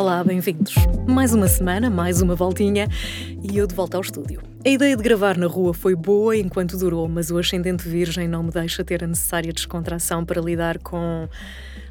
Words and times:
Olá, 0.00 0.24
bem-vindos. 0.24 0.72
Mais 1.06 1.34
uma 1.34 1.46
semana, 1.46 1.90
mais 1.90 2.22
uma 2.22 2.34
voltinha 2.34 2.88
e 3.42 3.58
eu 3.58 3.66
de 3.66 3.74
volta 3.74 3.98
ao 3.98 4.00
estúdio. 4.00 4.40
A 4.64 4.68
ideia 4.70 4.96
de 4.96 5.02
gravar 5.02 5.36
na 5.36 5.46
rua 5.46 5.74
foi 5.74 5.94
boa 5.94 6.34
enquanto 6.34 6.78
durou, 6.78 7.06
mas 7.06 7.30
o 7.30 7.36
ascendente 7.36 7.86
virgem 7.86 8.26
não 8.26 8.42
me 8.42 8.50
deixa 8.50 8.82
ter 8.82 9.04
a 9.04 9.06
necessária 9.06 9.52
descontração 9.52 10.24
para 10.24 10.40
lidar 10.40 10.78
com. 10.78 11.28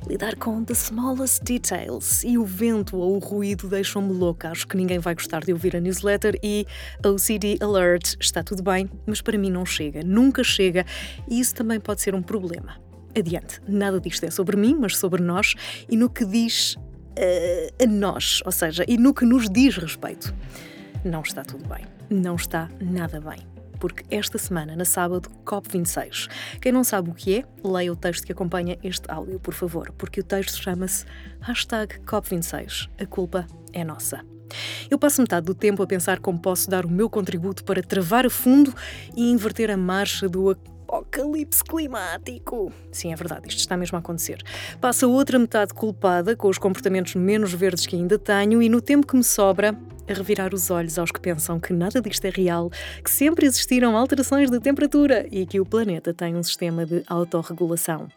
lidar 0.07 0.35
com 0.37 0.63
the 0.63 0.73
smallest 0.73 1.43
details. 1.43 2.23
E 2.23 2.35
o 2.35 2.43
vento 2.43 2.97
ou 2.97 3.15
o 3.15 3.19
ruído 3.19 3.67
deixam-me 3.67 4.11
louca. 4.11 4.49
Acho 4.49 4.67
que 4.67 4.75
ninguém 4.75 4.97
vai 4.97 5.13
gostar 5.13 5.41
de 5.41 5.53
ouvir 5.53 5.75
a 5.75 5.79
newsletter 5.79 6.39
e 6.41 6.65
OCD 7.05 7.59
Alert. 7.61 8.15
Está 8.19 8.41
tudo 8.41 8.63
bem, 8.63 8.89
mas 9.05 9.21
para 9.21 9.37
mim 9.37 9.51
não 9.51 9.67
chega. 9.67 10.01
Nunca 10.03 10.43
chega 10.43 10.83
e 11.29 11.39
isso 11.39 11.53
também 11.53 11.79
pode 11.79 12.01
ser 12.01 12.15
um 12.15 12.23
problema. 12.23 12.81
Adiante, 13.15 13.61
nada 13.67 14.01
disto 14.01 14.23
é 14.23 14.31
sobre 14.31 14.57
mim, 14.57 14.75
mas 14.79 14.97
sobre 14.97 15.21
nós 15.21 15.53
e 15.87 15.95
no 15.95 16.09
que 16.09 16.25
diz 16.25 16.75
a 17.81 17.87
nós, 17.87 18.41
ou 18.45 18.51
seja, 18.51 18.83
e 18.87 18.97
no 18.97 19.13
que 19.13 19.25
nos 19.25 19.49
diz 19.49 19.77
respeito. 19.77 20.33
Não 21.03 21.21
está 21.21 21.43
tudo 21.43 21.67
bem. 21.67 21.85
Não 22.09 22.35
está 22.35 22.69
nada 22.81 23.21
bem. 23.21 23.39
Porque 23.79 24.03
esta 24.13 24.37
semana, 24.37 24.75
na 24.75 24.83
sábado, 24.83 25.29
COP26. 25.45 26.27
Quem 26.61 26.71
não 26.71 26.83
sabe 26.83 27.09
o 27.09 27.13
que 27.13 27.37
é, 27.37 27.45
leia 27.63 27.93
o 27.93 27.95
texto 27.95 28.25
que 28.25 28.31
acompanha 28.31 28.77
este 28.83 29.09
áudio, 29.09 29.39
por 29.39 29.53
favor, 29.53 29.93
porque 29.97 30.19
o 30.19 30.23
texto 30.23 30.61
chama-se 30.61 31.05
hashtag 31.39 31.99
COP26. 32.01 32.89
A 32.99 33.05
culpa 33.05 33.47
é 33.71 33.83
nossa. 33.85 34.21
Eu 34.89 34.97
passo 34.97 35.21
metade 35.21 35.45
do 35.45 35.53
tempo 35.53 35.81
a 35.81 35.87
pensar 35.87 36.19
como 36.19 36.39
posso 36.39 36.69
dar 36.69 36.85
o 36.85 36.89
meu 36.89 37.09
contributo 37.09 37.63
para 37.63 37.81
travar 37.81 38.25
a 38.25 38.29
fundo 38.29 38.73
e 39.15 39.31
inverter 39.31 39.69
a 39.69 39.77
marcha 39.77 40.27
do 40.27 40.55
apocalipse 40.89 41.63
climático. 41.63 42.73
Sim, 42.91 43.13
é 43.13 43.15
verdade, 43.15 43.47
isto 43.47 43.59
está 43.59 43.77
mesmo 43.77 43.95
a 43.95 43.99
acontecer. 43.99 44.41
Passa 44.81 45.07
outra 45.07 45.37
metade 45.37 45.73
culpada, 45.73 46.35
com 46.35 46.47
os 46.49 46.57
comportamentos 46.57 47.13
menos 47.15 47.53
verdes 47.53 47.85
que 47.85 47.95
ainda 47.95 48.17
tenho, 48.17 48.61
e 48.61 48.67
no 48.67 48.81
tempo 48.81 49.05
que 49.05 49.15
me 49.15 49.23
sobra, 49.23 49.77
a 50.09 50.13
revirar 50.13 50.53
os 50.53 50.71
olhos 50.71 50.97
aos 50.97 51.11
que 51.11 51.19
pensam 51.19 51.59
que 51.59 51.71
nada 51.71 52.01
disto 52.01 52.25
é 52.25 52.31
real, 52.31 52.71
que 53.03 53.11
sempre 53.11 53.45
existiram 53.45 53.95
alterações 53.95 54.49
de 54.49 54.59
temperatura 54.59 55.27
e 55.31 55.45
que 55.45 55.59
o 55.59 55.65
planeta 55.65 56.13
tem 56.13 56.35
um 56.35 56.41
sistema 56.41 56.85
de 56.85 57.03
autorregulação. 57.07 58.07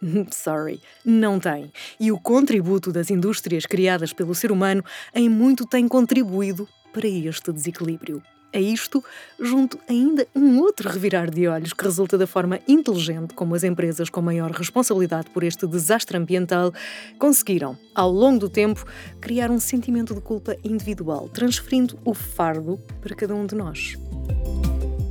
Sorry, 0.30 0.80
não 1.04 1.40
tem. 1.40 1.72
E 1.98 2.12
o 2.12 2.18
contributo 2.18 2.92
das 2.92 3.10
indústrias 3.10 3.66
criadas 3.66 4.12
pelo 4.12 4.34
ser 4.34 4.52
humano 4.52 4.84
em 5.12 5.28
muito 5.28 5.66
tem 5.66 5.88
contribuído 5.88 6.68
para 6.92 7.08
este 7.08 7.52
desequilíbrio. 7.52 8.22
A 8.54 8.60
isto, 8.60 9.02
junto 9.40 9.80
ainda 9.88 10.28
um 10.32 10.60
outro 10.60 10.88
revirar 10.88 11.28
de 11.28 11.48
olhos 11.48 11.72
que 11.72 11.82
resulta 11.82 12.16
da 12.16 12.24
forma 12.24 12.60
inteligente 12.68 13.34
como 13.34 13.52
as 13.52 13.64
empresas 13.64 14.08
com 14.08 14.22
maior 14.22 14.52
responsabilidade 14.52 15.28
por 15.30 15.42
este 15.42 15.66
desastre 15.66 16.16
ambiental 16.16 16.72
conseguiram, 17.18 17.76
ao 17.92 18.12
longo 18.12 18.38
do 18.38 18.48
tempo, 18.48 18.86
criar 19.20 19.50
um 19.50 19.58
sentimento 19.58 20.14
de 20.14 20.20
culpa 20.20 20.56
individual, 20.62 21.28
transferindo 21.28 21.98
o 22.04 22.14
fardo 22.14 22.78
para 23.00 23.16
cada 23.16 23.34
um 23.34 23.44
de 23.44 23.56
nós. 23.56 23.98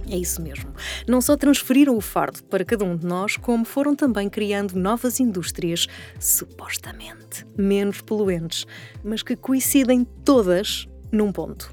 É 0.10 0.16
isso 0.16 0.42
mesmo. 0.42 0.72
Não 1.06 1.20
só 1.20 1.36
transferiram 1.36 1.98
o 1.98 2.02
fardo 2.02 2.42
para 2.44 2.64
cada 2.64 2.86
um 2.86 2.96
de 2.96 3.06
nós, 3.06 3.36
como 3.36 3.66
foram 3.66 3.94
também 3.94 4.30
criando 4.30 4.76
novas 4.76 5.20
indústrias, 5.20 5.88
supostamente 6.18 7.46
menos 7.58 8.00
poluentes, 8.00 8.66
mas 9.04 9.22
que 9.22 9.36
coincidem 9.36 10.06
todas 10.24 10.88
num 11.12 11.30
ponto: 11.30 11.70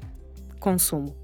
consumo. 0.59 1.20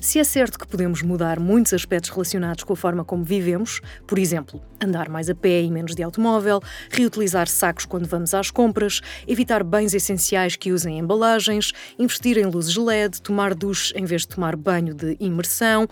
Se 0.00 0.18
é 0.18 0.24
certo 0.24 0.58
que 0.58 0.66
podemos 0.66 1.02
mudar 1.02 1.38
muitos 1.38 1.72
aspectos 1.72 2.10
relacionados 2.10 2.64
com 2.64 2.72
a 2.72 2.76
forma 2.76 3.04
como 3.04 3.24
vivemos, 3.24 3.80
por 4.06 4.18
exemplo, 4.18 4.60
andar 4.82 5.08
mais 5.08 5.30
a 5.30 5.34
pé 5.34 5.62
e 5.62 5.70
menos 5.70 5.94
de 5.94 6.02
automóvel, 6.02 6.60
reutilizar 6.90 7.48
sacos 7.48 7.84
quando 7.84 8.06
vamos 8.06 8.34
às 8.34 8.50
compras, 8.50 9.00
evitar 9.26 9.62
bens 9.64 9.94
essenciais 9.94 10.56
que 10.56 10.72
usem 10.72 10.98
embalagens, 10.98 11.72
investir 11.98 12.38
em 12.38 12.46
luzes 12.46 12.76
LED, 12.76 13.20
tomar 13.22 13.54
duche 13.54 13.92
em 13.96 14.04
vez 14.04 14.22
de 14.22 14.28
tomar 14.28 14.56
banho 14.56 14.94
de 14.94 15.16
imersão, 15.20 15.88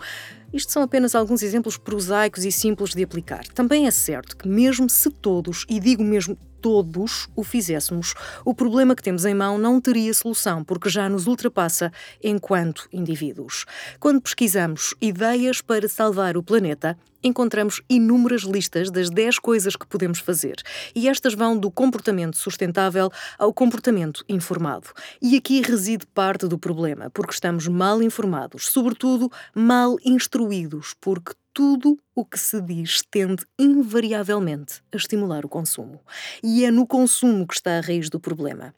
isto 0.53 0.71
são 0.71 0.83
apenas 0.83 1.15
alguns 1.15 1.41
exemplos 1.41 1.77
prosaicos 1.77 2.45
e 2.45 2.51
simples 2.51 2.93
de 2.93 3.03
aplicar. 3.03 3.47
Também 3.47 3.87
é 3.87 3.91
certo 3.91 4.37
que, 4.37 4.47
mesmo 4.47 4.87
se 4.87 5.09
todos, 5.09 5.65
e 5.67 5.79
digo 5.79 6.03
mesmo 6.03 6.37
todos, 6.63 7.27
o 7.35 7.43
fizéssemos, 7.43 8.13
o 8.45 8.55
problema 8.55 8.95
que 8.95 9.03
temos 9.03 9.25
em 9.25 9.33
mão 9.33 9.57
não 9.57 9.81
teria 9.81 10.13
solução, 10.13 10.63
porque 10.63 10.89
já 10.89 11.09
nos 11.09 11.27
ultrapassa 11.27 11.91
enquanto 12.23 12.87
indivíduos. 12.89 13.65
Quando 13.99 14.21
pesquisamos 14.21 14.95
ideias 15.01 15.59
para 15.59 15.89
salvar 15.89 16.37
o 16.37 16.41
planeta, 16.41 16.97
encontramos 17.21 17.81
inúmeras 17.89 18.43
listas 18.43 18.89
das 18.89 19.09
10 19.09 19.39
coisas 19.39 19.75
que 19.75 19.85
podemos 19.85 20.19
fazer. 20.19 20.55
E 20.95 21.09
estas 21.09 21.33
vão 21.33 21.57
do 21.57 21.69
comportamento 21.69 22.37
sustentável 22.37 23.11
ao 23.37 23.53
comportamento 23.53 24.23
informado. 24.29 24.87
E 25.21 25.35
aqui 25.35 25.61
reside 25.61 26.05
parte 26.07 26.47
do 26.47 26.57
problema, 26.57 27.09
porque 27.09 27.33
estamos 27.33 27.67
mal 27.67 28.01
informados, 28.01 28.69
sobretudo 28.69 29.29
mal 29.53 29.97
instruídos, 30.05 30.95
porque 31.01 31.33
tudo 31.53 31.99
o 32.15 32.25
que 32.25 32.39
se 32.39 32.61
diz 32.61 33.01
tende 33.11 33.45
invariavelmente 33.57 34.81
a 34.91 34.97
estimular 34.97 35.45
o 35.45 35.49
consumo. 35.49 36.01
E 36.43 36.65
é 36.65 36.71
no 36.71 36.87
consumo 36.87 37.47
que 37.47 37.53
está 37.53 37.77
a 37.77 37.81
raiz 37.81 38.09
do 38.09 38.19
problema. 38.19 38.73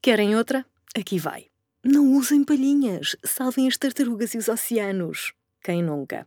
Querem 0.00 0.34
outra? 0.36 0.64
Aqui 0.96 1.18
vai. 1.18 1.46
Não 1.84 2.14
usem 2.14 2.42
palhinhas, 2.42 3.16
salvem 3.24 3.68
as 3.68 3.76
tartarugas 3.76 4.34
e 4.34 4.38
os 4.38 4.48
oceanos. 4.48 5.32
Quem 5.62 5.82
nunca? 5.82 6.26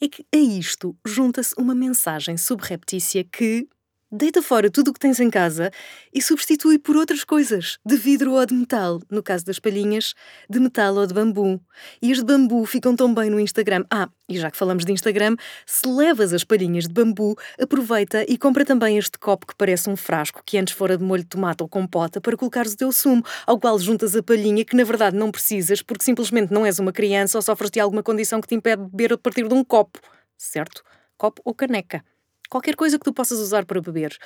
É 0.00 0.08
que 0.08 0.24
a 0.32 0.38
isto 0.38 0.96
junta-se 1.04 1.54
uma 1.58 1.74
mensagem 1.74 2.36
subreptícia 2.36 3.24
que 3.24 3.68
Deita 4.10 4.40
fora 4.40 4.70
tudo 4.70 4.88
o 4.88 4.94
que 4.94 5.00
tens 5.00 5.20
em 5.20 5.28
casa 5.28 5.70
e 6.14 6.22
substitui 6.22 6.78
por 6.78 6.96
outras 6.96 7.24
coisas, 7.24 7.78
de 7.84 7.94
vidro 7.94 8.32
ou 8.32 8.46
de 8.46 8.54
metal, 8.54 9.02
no 9.10 9.22
caso 9.22 9.44
das 9.44 9.58
palhinhas, 9.58 10.14
de 10.48 10.58
metal 10.58 10.94
ou 10.94 11.06
de 11.06 11.12
bambu. 11.12 11.60
E 12.00 12.10
as 12.10 12.16
de 12.16 12.24
bambu 12.24 12.64
ficam 12.64 12.96
tão 12.96 13.12
bem 13.12 13.28
no 13.28 13.38
Instagram. 13.38 13.84
Ah, 13.90 14.08
e 14.26 14.38
já 14.38 14.50
que 14.50 14.56
falamos 14.56 14.86
de 14.86 14.92
Instagram, 14.92 15.36
se 15.66 15.86
levas 15.86 16.32
as 16.32 16.42
palhinhas 16.42 16.84
de 16.84 16.94
bambu, 16.94 17.36
aproveita 17.60 18.24
e 18.26 18.38
compra 18.38 18.64
também 18.64 18.96
este 18.96 19.18
copo 19.18 19.46
que 19.46 19.54
parece 19.54 19.90
um 19.90 19.96
frasco 19.96 20.42
que 20.42 20.56
antes 20.56 20.72
fora 20.72 20.96
de 20.96 21.04
molho 21.04 21.22
de 21.22 21.28
tomate 21.28 21.62
ou 21.62 21.68
compota 21.68 22.18
para 22.18 22.34
colocares 22.34 22.72
o 22.72 22.76
teu 22.78 22.90
sumo, 22.90 23.22
ao 23.46 23.60
qual 23.60 23.78
juntas 23.78 24.16
a 24.16 24.22
palhinha 24.22 24.64
que 24.64 24.74
na 24.74 24.84
verdade 24.84 25.18
não 25.18 25.30
precisas 25.30 25.82
porque 25.82 26.02
simplesmente 26.02 26.50
não 26.50 26.64
és 26.64 26.78
uma 26.78 26.92
criança 26.92 27.36
ou 27.36 27.42
sofres 27.42 27.70
de 27.70 27.78
alguma 27.78 28.02
condição 28.02 28.40
que 28.40 28.48
te 28.48 28.54
impede 28.54 28.82
de 28.84 28.88
beber 28.88 29.12
a 29.12 29.18
partir 29.18 29.46
de 29.46 29.52
um 29.52 29.62
copo, 29.62 30.00
certo? 30.38 30.82
Copo 31.18 31.42
ou 31.44 31.52
caneca 31.52 32.02
qualquer 32.48 32.74
coisa 32.76 32.98
que 32.98 33.04
tu 33.04 33.12
possas 33.12 33.38
usar 33.38 33.64
para 33.64 33.80
beber. 33.80 34.16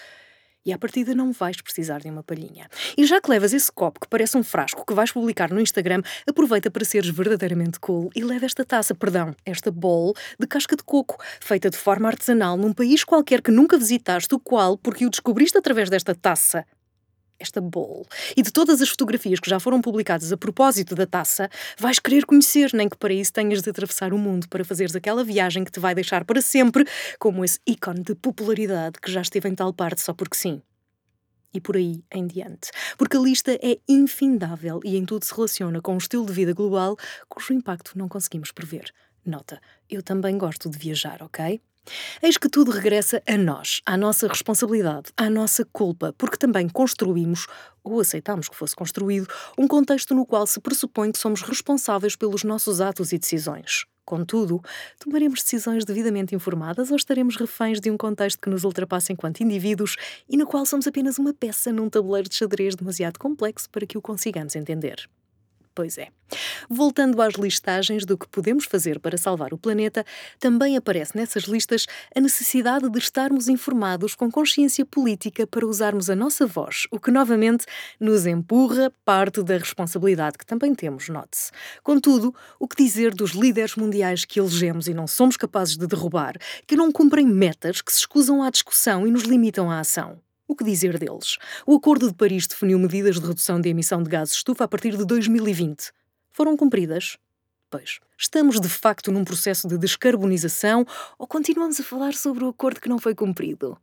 E 0.65 0.73
à 0.73 0.79
partida 0.79 1.13
não 1.13 1.33
vais 1.33 1.61
precisar 1.61 1.99
de 1.99 2.09
uma 2.09 2.23
palhinha. 2.23 2.69
E 2.97 3.05
já 3.05 3.21
que 3.21 3.29
levas 3.29 3.53
esse 3.53 3.71
copo 3.71 3.99
que 3.99 4.09
parece 4.09 4.37
um 4.37 4.45
frasco 4.45 4.87
que 4.87 4.95
vais 4.95 5.11
publicar 5.11 5.51
no 5.51 5.61
Instagram, 5.61 6.03
aproveita 6.29 6.71
para 6.71 6.85
seres 6.85 7.11
verdadeiramente 7.11 7.81
cool 7.81 8.11
e 8.15 8.23
leva 8.23 8.47
esta 8.47 8.65
taça, 8.65 8.95
perdão, 8.95 9.35
esta 9.45 9.73
bowl 9.73 10.15
de 10.39 10.47
casca 10.47 10.77
de 10.77 10.85
coco, 10.85 11.17
feita 11.41 11.69
de 11.69 11.77
forma 11.77 12.09
artesanal 12.09 12.57
num 12.57 12.73
país 12.73 13.03
qualquer 13.03 13.43
que 13.43 13.51
nunca 13.51 13.77
visitaste, 13.77 14.33
o 14.35 14.39
qual, 14.39 14.79
porque 14.79 15.05
o 15.05 15.11
descobriste 15.11 15.59
através 15.59 15.91
desta 15.91 16.15
taça, 16.15 16.65
esta 17.43 17.61
bowl. 17.61 18.07
E 18.37 18.43
de 18.43 18.51
todas 18.53 18.81
as 18.81 18.89
fotografias 18.89 19.41
que 19.41 19.51
já 19.51 19.61
foram 19.61 19.81
publicadas 19.81 20.33
a 20.33 20.37
propósito 20.37 20.95
da 20.95 21.07
taça, 21.07 21.51
vais 21.79 21.99
querer 21.99 22.25
conhecer, 22.25 22.71
nem 22.73 22.89
que 22.89 22.97
para 22.97 23.13
isso 23.13 23.33
tenhas 23.33 23.61
de 23.61 23.71
atravessar 23.71 24.13
o 24.13 24.19
mundo 24.19 24.49
para 24.49 24.65
fazeres 24.65 24.95
aquela 24.95 25.25
viagem 25.25 25.65
que 25.65 25.71
te 25.71 25.81
vai 25.81 25.95
deixar 25.95 26.25
para 26.25 26.41
sempre 26.41 26.87
como 27.19 27.45
esse 27.45 27.59
ícone 27.67 28.03
de 28.03 28.15
popularidade 28.15 28.99
que 29.01 29.11
já 29.11 29.21
esteve 29.21 29.49
em 29.49 29.55
tal 29.55 29.73
parte 29.73 30.01
só 30.01 30.15
porque 30.15 30.37
sim. 30.37 30.63
E 31.55 31.61
por 31.61 31.77
aí 31.77 32.03
em 32.11 32.27
diante. 32.27 32.71
Porque 32.97 33.17
a 33.17 33.21
lista 33.21 33.53
é 33.53 33.79
infindável 33.87 34.81
e 34.85 34.97
em 34.97 35.05
tudo 35.05 35.25
se 35.25 35.35
relaciona 35.35 35.83
com 35.83 35.95
um 35.95 35.99
estilo 35.99 36.25
de 36.25 36.33
vida 36.33 36.55
global 36.55 36.97
cujo 37.29 37.53
impacto 37.53 37.99
não 37.99 38.09
conseguimos 38.09 38.51
prever. 38.51 38.93
Nota, 39.25 39.61
eu 39.89 40.03
também 40.03 40.39
gosto 40.39 40.71
de 40.71 40.79
viajar, 40.79 41.23
ok? 41.23 41.61
Eis 42.23 42.37
que 42.37 42.49
tudo 42.49 42.71
regressa 42.71 43.23
a 43.27 43.37
nós, 43.37 43.81
à 43.85 43.97
nossa 43.97 44.29
responsabilidade, 44.29 45.11
à 45.17 45.29
nossa 45.29 45.65
culpa, 45.65 46.15
porque 46.17 46.37
também 46.37 46.69
construímos, 46.69 47.47
ou 47.83 48.01
aceitamos 48.01 48.49
que 48.49 48.57
fosse 48.57 48.77
construído, 48.77 49.27
um 49.59 49.67
contexto 49.67 50.15
no 50.15 50.25
qual 50.25 50.47
se 50.47 50.61
pressupõe 50.61 51.11
que 51.11 51.19
somos 51.19 51.43
responsáveis 51.43 52.15
pelos 52.15 52.45
nossos 52.45 52.81
atos 52.81 53.13
e 53.13 53.19
decisões. 53.19 53.85
Contudo, 54.05 54.61
tomaremos 54.99 55.43
decisões 55.43 55.85
devidamente 55.85 56.35
informadas 56.35 56.91
ou 56.91 56.97
estaremos 56.97 57.37
reféns 57.37 57.81
de 57.81 57.91
um 57.91 57.97
contexto 57.97 58.41
que 58.41 58.51
nos 58.51 58.65
ultrapassa 58.65 59.13
enquanto 59.13 59.41
indivíduos 59.41 59.97
e 60.29 60.37
no 60.37 60.47
qual 60.47 60.67
somos 60.67 60.87
apenas 60.87 61.19
uma 61.19 61.33
peça 61.33 61.73
num 61.73 61.89
tabuleiro 61.89 62.29
de 62.29 62.35
xadrez 62.35 62.75
demasiado 62.75 63.19
complexo 63.19 63.71
para 63.71 63.87
que 63.87 63.97
o 63.97 64.03
consigamos 64.03 64.57
entender? 64.57 65.09
Pois 65.75 65.97
é. 65.97 66.09
Voltando 66.69 67.21
às 67.21 67.35
listagens 67.35 68.05
do 68.05 68.17
que 68.17 68.29
podemos 68.29 68.65
fazer 68.65 68.99
para 68.99 69.17
salvar 69.17 69.53
o 69.53 69.59
planeta, 69.59 70.05
também 70.39 70.77
aparece 70.77 71.17
nessas 71.17 71.45
listas 71.45 71.87
a 72.15 72.21
necessidade 72.21 72.89
de 72.91 72.99
estarmos 72.99 73.49
informados 73.49 74.15
com 74.15 74.31
consciência 74.31 74.85
política 74.85 75.47
para 75.47 75.67
usarmos 75.67 76.09
a 76.11 76.17
nossa 76.17 76.47
voz, 76.47 76.87
o 76.91 76.99
que 76.99 77.11
novamente 77.11 77.67
nos 78.01 78.27
empurra 78.27 78.93
parte 79.05 79.43
da 79.43 79.57
responsabilidade 79.57 80.39
que 80.39 80.47
também 80.47 80.75
temos, 80.75 81.09
note-se. 81.09 81.51
Contudo, 81.83 82.35
o 82.59 82.69
que 82.69 82.83
dizer 82.83 83.15
dos 83.15 83.33
líderes 83.33 83.77
mundiais 83.77 84.25
que 84.25 84.41
elegemos 84.41 84.89
e 84.89 84.95
não 84.95 85.07
somos 85.07 85.37
capazes 85.37 85.77
de 85.77 85.87
derrubar, 85.87 86.37
que 86.67 86.77
não 86.77 86.93
cumprem 86.93 87.27
metas, 87.27 87.81
que 87.81 87.93
se 87.93 87.99
escusam 87.99 88.43
à 88.43 88.51
discussão 88.51 89.07
e 89.07 89.11
nos 89.11 89.25
limitam 89.25 89.71
à 89.71 89.81
ação? 89.81 90.21
O 90.53 90.55
que 90.55 90.65
dizer 90.65 90.99
deles? 90.99 91.39
O 91.67 91.77
Acordo 91.77 92.09
de 92.09 92.15
Paris 92.15 92.47
definiu 92.47 92.79
medidas 92.79 93.19
de 93.19 93.27
redução 93.27 93.59
de 93.59 93.71
emissão 93.71 94.03
de 94.03 94.11
gases 94.11 94.35
estufa 94.35 94.65
a 94.65 94.69
partir 94.69 94.95
de 94.99 95.07
2020. 95.07 95.91
Foram 96.31 96.59
cumpridas? 96.59 97.17
Pois, 97.71 98.01
estamos 98.19 98.61
de 98.61 98.69
facto 98.69 99.11
num 99.11 99.25
processo 99.25 99.67
de 99.67 99.79
descarbonização 99.79 100.85
ou 101.19 101.27
continuamos 101.27 101.81
a 101.81 101.83
falar 101.83 102.13
sobre 102.13 102.45
o 102.45 102.49
acordo 102.49 102.83
que 102.83 102.89
não 102.91 102.99
foi 102.99 103.15
cumprido? 103.15 103.79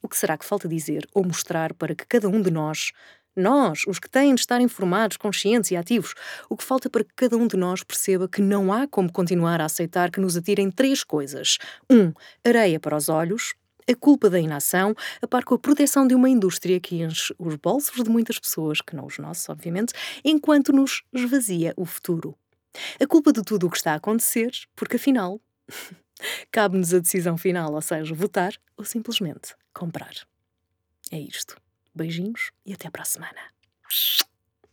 O 0.00 0.08
que 0.08 0.16
será 0.16 0.38
que 0.38 0.44
falta 0.44 0.68
dizer 0.68 1.08
ou 1.12 1.24
mostrar 1.24 1.74
para 1.74 1.92
que 1.92 2.06
cada 2.06 2.28
um 2.28 2.40
de 2.40 2.52
nós, 2.52 2.92
nós, 3.34 3.82
os 3.88 3.98
que 3.98 4.08
têm 4.08 4.32
de 4.32 4.42
estar 4.42 4.60
informados, 4.60 5.16
conscientes 5.16 5.72
e 5.72 5.76
ativos, 5.76 6.14
o 6.48 6.56
que 6.56 6.62
falta 6.62 6.88
para 6.88 7.02
que 7.02 7.14
cada 7.16 7.36
um 7.36 7.48
de 7.48 7.56
nós 7.56 7.82
perceba 7.82 8.28
que 8.28 8.40
não 8.40 8.72
há 8.72 8.86
como 8.86 9.10
continuar 9.10 9.60
a 9.60 9.64
aceitar 9.64 10.12
que 10.12 10.20
nos 10.20 10.36
atirem 10.36 10.70
três 10.70 11.02
coisas: 11.02 11.58
um, 11.90 12.12
areia 12.44 12.78
para 12.78 12.96
os 12.96 13.08
olhos, 13.08 13.54
a 13.88 13.94
culpa 13.94 14.28
da 14.30 14.38
inação, 14.38 14.94
a 15.20 15.26
par 15.26 15.44
com 15.44 15.54
a 15.54 15.58
proteção 15.58 16.06
de 16.06 16.14
uma 16.14 16.28
indústria 16.28 16.80
que 16.80 17.02
enche 17.02 17.34
os 17.38 17.56
bolsos 17.56 18.02
de 18.02 18.10
muitas 18.10 18.38
pessoas, 18.38 18.80
que 18.80 18.94
não 18.96 19.06
os 19.06 19.18
nossos, 19.18 19.48
obviamente, 19.48 19.92
enquanto 20.24 20.72
nos 20.72 21.02
esvazia 21.12 21.72
o 21.76 21.84
futuro. 21.84 22.36
A 23.00 23.06
culpa 23.06 23.32
de 23.32 23.42
tudo 23.42 23.66
o 23.66 23.70
que 23.70 23.76
está 23.76 23.92
a 23.92 23.96
acontecer, 23.96 24.50
porque 24.74 24.96
afinal, 24.96 25.40
cabe-nos 26.50 26.94
a 26.94 26.98
decisão 26.98 27.36
final, 27.36 27.74
ou 27.74 27.82
seja, 27.82 28.14
votar 28.14 28.54
ou 28.76 28.84
simplesmente 28.84 29.54
comprar. 29.72 30.14
É 31.10 31.18
isto. 31.18 31.56
Beijinhos 31.94 32.52
e 32.64 32.72
até 32.72 32.88
para 32.90 33.02
a 33.02 33.06
semana. 33.06 33.52